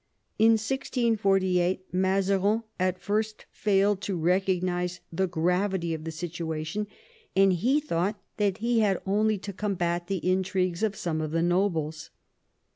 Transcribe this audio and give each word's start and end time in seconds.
In 0.39 0.53
1648 0.53 1.93
Mazarin 1.93 2.63
at 2.79 2.97
first 2.97 3.45
failed 3.51 4.01
to 4.01 4.17
recognise 4.17 4.99
the 5.13 5.27
gravity 5.27 5.93
of 5.93 6.05
the 6.05 6.11
situation, 6.11 6.87
and 7.35 7.53
he 7.53 7.79
thought 7.79 8.19
that 8.37 8.57
he 8.57 8.79
had 8.79 8.99
only 9.05 9.37
to 9.37 9.53
combat 9.53 10.07
the 10.07 10.17
intrigues 10.27 10.81
of 10.81 10.95
some 10.95 11.21
of 11.21 11.29
the 11.29 11.43
nobles. 11.43 12.09